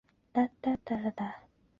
[0.33, 1.25] 家人放在客厅